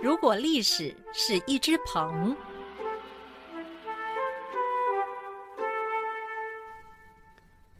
[0.00, 2.36] 如果历史是一只鹏，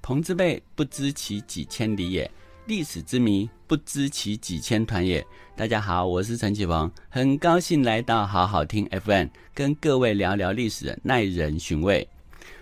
[0.02, 2.28] 鹏之辈不知其几千里也，
[2.66, 5.24] 历史之谜不知其几千团也。
[5.54, 12.08] 大家好，我是陈启鹏，很高兴来到好好听 FM，跟各位聊聊历史，耐人寻味。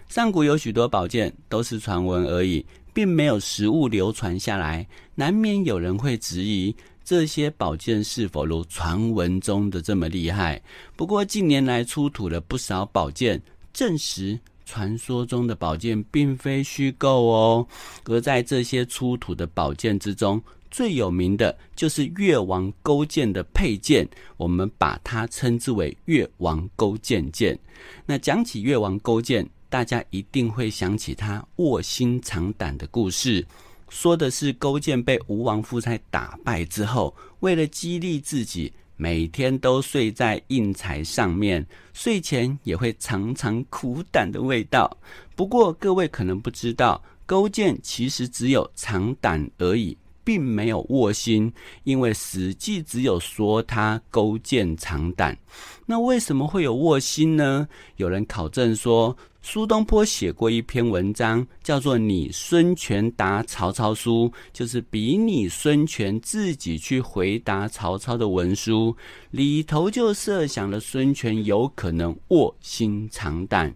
[0.07, 6.77] 上古有许多宝剑都是传闻而已，并没有实物流传下来，难免有人会质疑
[7.07, 10.61] 这些宝剑是否如传闻中的这么厉害。
[10.96, 13.40] 不过近年来出土了不少宝剑，
[13.72, 17.64] 证实传说中的宝剑并非虚构哦。
[18.07, 24.04] 而在这些出土的宝剑之中，最有名的就是越王勾践的佩剑，
[24.36, 27.57] 我们把它称之为越王勾践剑。
[28.04, 33.47] 那讲起越王勾践，大家一定会想起他卧薪尝胆的故事，
[33.89, 44.97] 说的是勾践被吴王夫差打败之后，为了激励自己，每天都睡在硬材上面，睡前也会尝尝苦胆的味道。
[45.34, 49.97] 不过各位可能不知道，勾践其实只有尝胆而已。
[50.27, 51.52] 并没有卧薪，
[51.84, 55.38] 因为《史记》只有说他勾践尝胆。
[55.86, 57.69] 那为什么会有卧薪呢？
[57.94, 68.97] 有人考证说，苏东坡写过一篇文章，叫做《拟孙权答曹操书》，就是比拟孙权自己去回答曹操的文书，
[69.30, 73.72] 里头就设想了孙权有可能卧薪尝胆。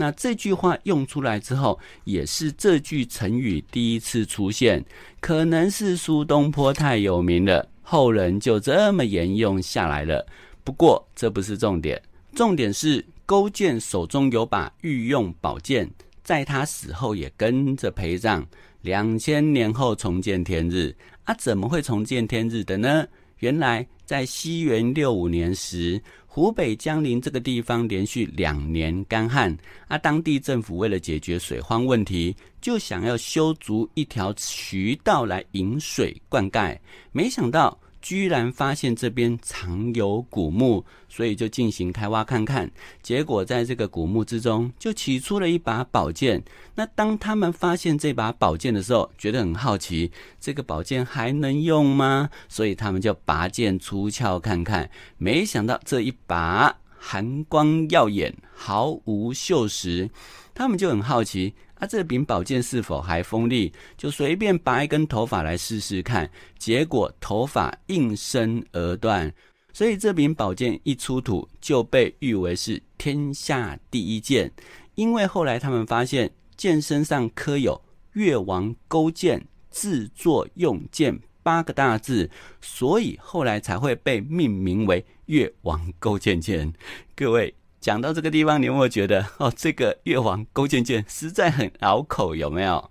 [0.00, 4.82] 那这句话用出来之后，也是这句成语第一次出现。
[5.20, 10.26] 可能是苏东坡太有名了，后人就这么沿用下来了。
[10.64, 12.00] 不过这不是重点，
[12.34, 15.90] 重点是勾践手中有把御用宝剑，
[16.24, 18.46] 在他死后也跟着陪葬。
[18.80, 21.34] 两千年后重见天日啊？
[21.34, 23.06] 怎么会重见天日的呢？
[23.40, 26.00] 原来在西元六五年时。
[26.32, 36.78] 湖北江陵这个地方连续两年干旱，啊，当地政府为了解决水荒问题，就想要修筑一条渠道来引水灌溉，
[37.10, 37.76] 没想到。
[38.00, 42.70] 居然发现这边藏有古墓，所以就进行开挖看看。
[43.02, 46.42] 结果在这个古墓之中，就取出了一把宝剑。
[46.74, 52.30] 那当他们发现这把宝剑的时候，觉得很好奇，这个宝剑还能用吗？
[52.48, 54.90] 所以他们就拔剑出鞘看看。
[55.18, 60.10] 没想到这一把寒光耀眼，毫无锈蚀。
[60.54, 61.54] 他们就很好奇。
[61.80, 63.72] 啊，这柄宝剑是否还锋利？
[63.96, 69.32] 就随便拔一根头发来试试看，结果头发应声而断。
[69.72, 74.52] 所以这柄宝剑一出土就被誉为是天下第一剑。
[74.94, 77.80] 因为后来他们发现剑身上刻有
[78.12, 82.28] “越王勾践制作用剑”八个大字，
[82.60, 86.74] 所以后来才会被命名为“越王勾践剑”。
[87.16, 87.54] 各位。
[87.80, 92.90] 讲到这个地方，你有没有觉得哦，这个越王勾践剑实在很拗口，有没有？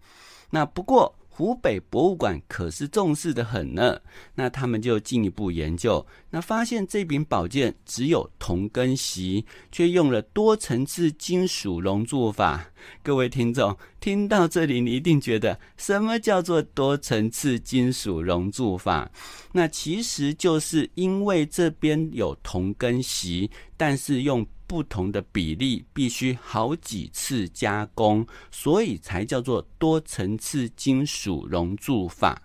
[0.50, 4.02] 那不过湖北博物馆可是重视的很呢。
[4.34, 12.66] 那他们就进一步研究，那发现这柄宝剑只有铜跟锡，却用了多层次金属熔铸法。
[13.04, 19.10] 各位听众听到这里，你一定觉得什么叫做多层次金属熔铸法？
[19.52, 32.44] 那其实就是因为这边有铜跟锡，但是用不同的比例必须好几次加工，所以才叫做多层次金属熔铸法。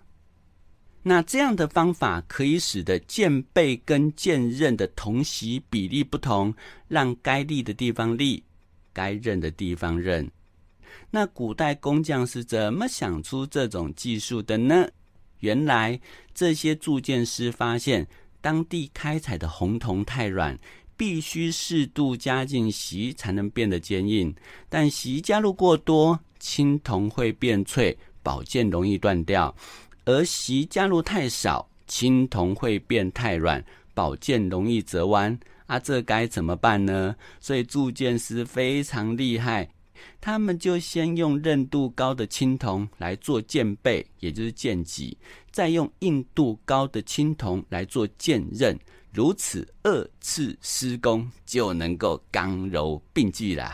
[1.03, 6.51] 那这样的方法可以使得剑背跟剑刃的铜锡比例不同，
[6.87, 8.43] 让该立的地方立，
[8.91, 10.31] 该刃的地方刃。
[11.11, 14.87] 那古代工匠是怎么想出这种技术的呢？
[15.41, 16.01] 原来
[16.33, 18.07] 这些铸剑师发现，
[18.41, 20.57] 当地开采的红铜太软。
[20.97, 24.33] 必须适度加进锡才能变得坚硬，
[24.69, 29.53] 但锡加入过多，青铜会变脆，宝剑容易断掉；
[30.05, 33.63] 而锡加入太少，青铜会变太软，
[33.93, 35.37] 宝剑容易折弯。
[35.67, 37.15] 啊，这该怎么办呢？
[37.39, 39.67] 所以铸剑师非常厉害，
[40.21, 45.17] 他们就先用韧度高的青铜来做剑背，也就是剑脊，
[45.51, 48.79] 再用硬度高的青铜来做剑刃。
[49.15, 53.73] 如此二次施工就能够刚柔并济啦。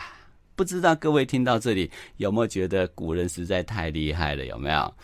[0.54, 4.46] 不知道各位听到这里有没有觉得古人实在太厉害了？
[4.46, 4.94] 有没有？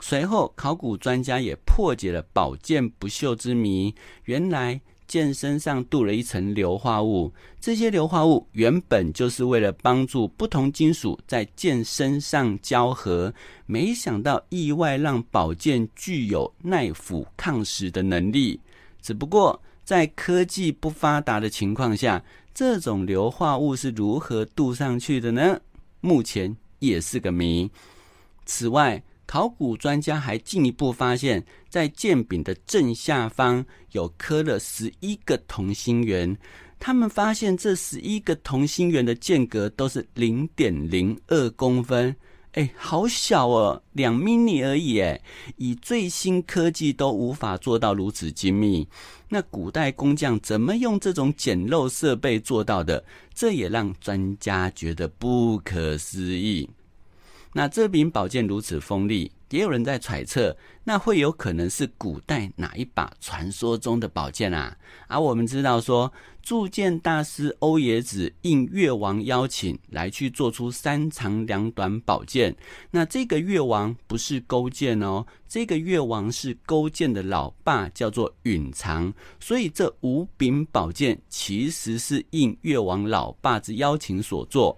[0.00, 3.94] 随后考古专家也破解了宝剑不锈之谜。
[4.24, 13.32] 原来剑身上镀了一层硫化物，这些硫化物原本就是为了帮助不同金属在剑身上交合，
[13.66, 18.60] 没想到意外让宝剑具有耐腐抗蚀的能力。
[19.00, 19.62] 只不过。
[19.84, 25.60] 在科技不发达的情况下，这种硫化物是如何镀上去的呢？
[26.00, 27.70] 目前也是个谜。
[28.46, 36.36] 此外，考古专家还进一步发现，在剑柄的正下方有刻了十一个同心圆。
[36.78, 42.14] 他们发现这十一个同心圆的间隔都是零点零二公分，
[42.54, 45.20] 哎，好小哦，两 mini 而已，哎，
[45.56, 48.86] 以最新科技都无法做到如此精密。
[49.28, 53.04] 那古代工匠怎么用这种简陋设备做到的？
[53.34, 56.70] 这也让专家觉得不可思议。
[57.56, 64.76] 那这柄宝剑如此锋利，也有人在揣测，那会有可能是古代哪一把传说中的宝剑啊？
[65.06, 66.12] 而我们知道说，
[66.42, 72.56] 铸剑大师欧冶子应越王邀请来去做出三长两短宝剑。
[72.90, 79.14] 那这个越王不是勾践哦，这个越王是勾践的老爸，叫做允常。
[79.38, 84.76] 所以这五柄宝剑其实是应越王老爸之邀请所做。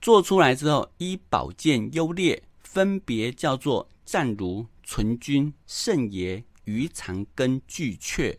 [0.00, 8.36] 做出来之后，依宝剑优劣，分别叫做湛如、纯君、圣爷、鱼长跟巨阙。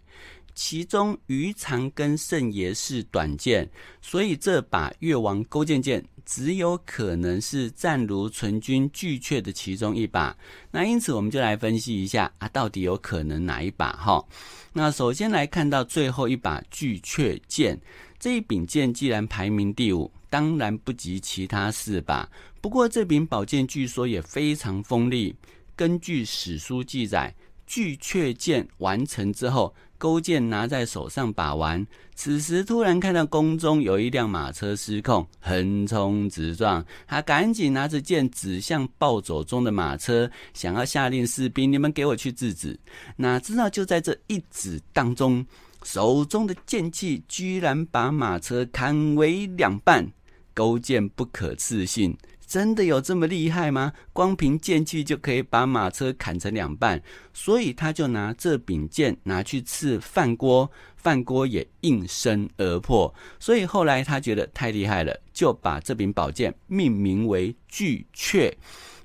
[0.53, 3.69] 其中鱼长跟圣爷是短剑，
[4.01, 10.35] 所以这把越王勾践剑只有可能是战如、纯君、巨阙的其中一把。
[10.71, 13.91] 那因此，我们就来分析一下啊，到底有可能哪一把？
[13.93, 14.25] 哈，
[14.73, 17.79] 那首先来看到最后一把巨阙剑，
[18.19, 20.11] 这一柄剑既然排名第五。
[20.29, 22.25] 当然不及其他四把，
[22.61, 25.35] 不过这柄宝剑据说也非常锋利。
[25.75, 27.35] 根据史书记载，
[27.67, 42.79] 巨阙剑完成之后，勾践拿在手上把玩，此时突然看到宫中有一辆马车失控，横冲直撞，他赶紧拿着剑指向暴走中的马车，想要下令士兵：“你们给我去制止！”
[43.15, 45.45] 哪知道就在这一指当中，
[45.83, 50.11] 手中的剑气居然把马车砍为两半。
[50.53, 52.17] 勾践不可置信，
[52.51, 53.93] 真的有这么厉害吗？
[54.11, 57.01] 光凭剑气就可以把马车砍成两半，
[57.33, 63.15] 所以他就拿这柄剑拿去刺范郭，范郭也应声而破。
[63.39, 68.51] 所以后来他觉得太厉害了，就把这柄宝剑命名为巨阙，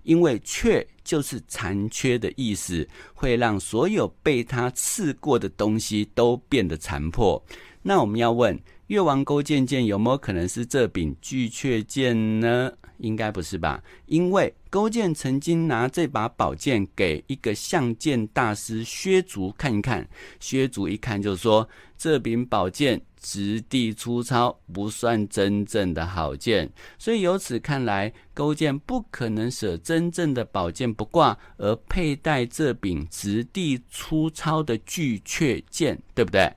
[0.02, 7.40] 因为阙就是残缺的意思，会让所有被他刺过的东西都变得残破。
[7.82, 8.60] 那我们要问。
[8.88, 12.72] 越王勾践剑有没有可能是这柄巨阙剑呢？
[12.98, 13.82] 应该不是吧？
[14.06, 20.08] 因为勾践曾经拿这把宝剑给一个相剑大师薛竹看一看，
[20.40, 36.52] 薛竹一看就说：“这柄宝剑质地粗糙，不算真正的好剑。”所以由此看来，勾践不可能舍真正的宝剑不挂，而佩戴这柄质地粗糙的巨阙剑，对不对？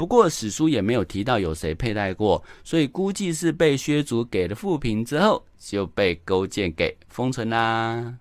[0.00, 8.16] 不过史书也没有提到有谁佩戴过，所以估计是被薛族给了富平之后，就被勾践给封存啦。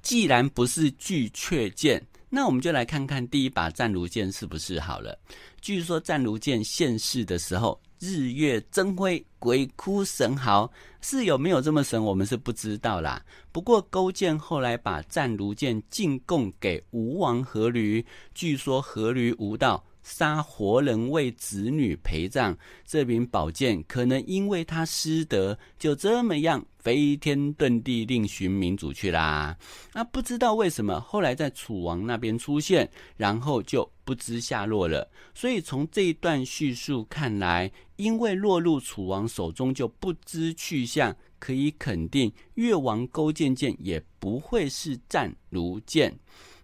[0.00, 5.18] 既然不是巨阙剑，那我们就来看看第一把战如剑是不是好了。
[5.60, 10.72] 据说战如剑现世的时候，日月争辉，鬼哭神嚎，
[11.02, 13.22] 是有没有这么神，我们是不知道啦。
[13.52, 18.02] 不过勾践后来把战如剑进贡给吴王阖闾，
[18.34, 19.84] 据说阖闾无道。
[20.02, 22.56] 杀活人为子女陪葬，
[22.86, 29.56] 这柄宝剑可能因为他失德，就这么样飞天遁地，另寻民主去啦。
[29.92, 35.10] 那不知道为什么后来在楚王那边出现，然后就不知下落了。
[35.34, 46.18] 所以从这一段叙述看来，因为落入楚王手中就不知去向，可以肯定越王勾践剑也不会是战如剑。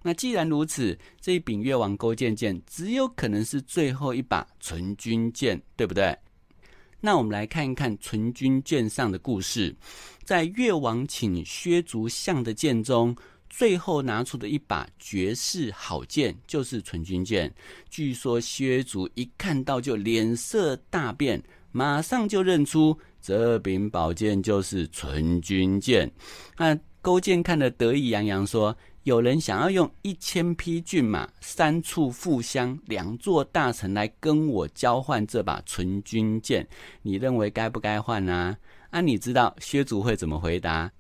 [0.07, 6.15] 那既然如此，这一柄越王勾践剑只有可能是最后一把纯军剑，对不对？
[7.01, 9.75] 那我们来看一看纯军剑上的故事。
[10.23, 13.17] 在越王请薛竹相的剑中，
[13.49, 17.51] 最后拿出的一把绝世好剑就是纯军剑。
[17.89, 21.43] 据说薛竹一看到就脸色大变，
[21.73, 26.13] 马上就认出这柄宝剑就是纯军剑。
[26.59, 28.77] 那勾践看得得意洋洋，说。
[29.05, 36.67] 有人想要用一千匹骏马、三处富乡、两座大城来跟我交换这把纯军剑，
[37.03, 38.57] 你认为该不该换呢？
[38.89, 40.91] 啊，你知道薛祖会怎么回答？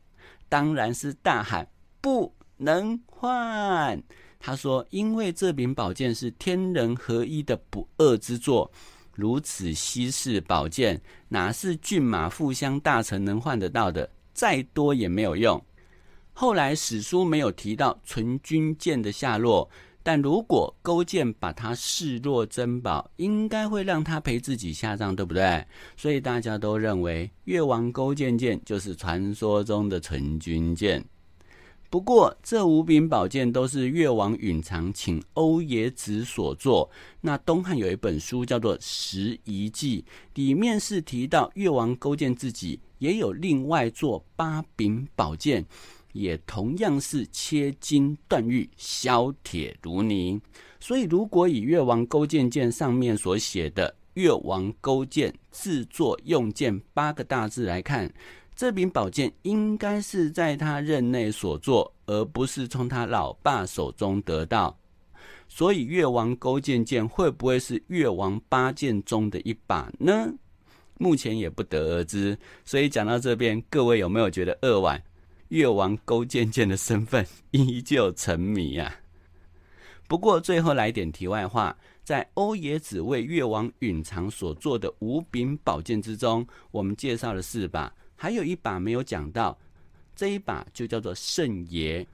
[0.50, 1.66] 当然是大喊
[2.02, 4.02] 不能换。
[4.38, 8.70] 他说：“因为这柄宝剑是天人合一的不二之作，
[9.14, 14.10] 如此稀世宝剑，哪是骏马、富乡、大臣能换得到的？
[14.34, 15.58] 再多也没有用。”
[16.36, 19.70] 后来史书没有提到纯君剑的下落，
[20.02, 25.64] 但如果勾践把他视若珍宝，应该会让他陪自己下葬，对不对？
[25.96, 31.04] 所以大家都认为越王勾践剑就是传说中的纯君剑。
[31.88, 36.90] 不过，这五柄宝剑都是越王允常请欧冶子所作。
[37.20, 40.02] 那东汉有一本书叫做《拾遗记》，
[40.34, 45.64] 里面是提到越王勾践自己也有另外做八柄宝剑，
[46.14, 50.40] 也同样是切金断玉、削铁如泥。
[50.80, 58.12] 所以，如果以越王勾践剑上面所写的“越王勾践制作用剑”八个大字来看，
[58.54, 64.78] 这柄宝剑应该是在他任内所做，而不是从他老爸手中得到。
[65.48, 70.32] 所以，越王勾践剑会不会是越王八剑中的一把呢？
[70.98, 72.38] 目前也不得而知。
[72.64, 75.02] 所以讲到这边，各位有没有觉得扼腕？
[75.48, 79.00] 越王勾践剑的身份依旧沉迷啊！
[80.06, 87.92] 不过最后来点题外话，在欧冶子为越王允常所做的五柄宝剑之中，我们介绍了四把。
[88.16, 89.58] 还有一把没有讲到，
[90.14, 92.06] 这一把就叫做圣爷。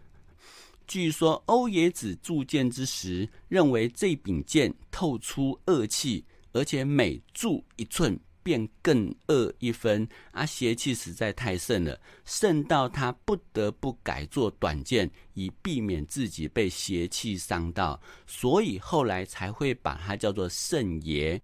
[0.87, 21.41] 据说欧冶子铸剑之时，认为这柄剑透出恶气，而且每铸一寸便更恶一分，啊，邪气实在太盛了，盛到他不得不改做短剑，以避免自己被邪气伤到，所以后来才会把它叫做圣爷。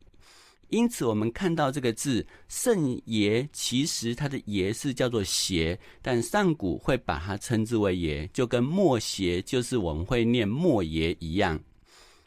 [0.69, 11.61] 因此，我们看到这个字“圣爷”，其实它的“爷”是叫做“邪”，但上古会把它称之为“爷”，就跟“莫邪”就是我们会念“莫爷”一样。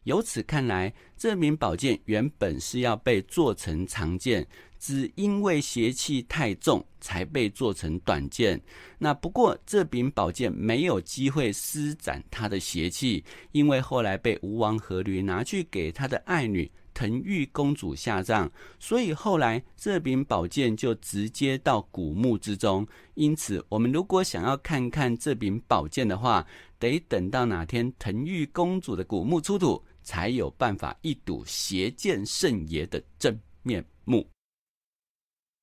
[0.03, 4.47] 由此看来，这名宝剑原本是要被做成长剑，
[4.79, 8.59] 只因为邪气太重，才被做成短剑。
[8.97, 16.71] 那不过，这柄宝剑没有机会施展它的邪气，因为后来被吴王阖闾拿去给他的爱女。
[16.91, 22.85] 腾玉公主下葬，所以后来这柄宝剑就直接到古墓之中。
[23.13, 26.45] 因此，我们如果想要看看这柄宝剑的话，
[26.77, 34.27] 得等到哪天腾玉公主的古墓出土，才有办法一睹邪剑圣爷的真面目。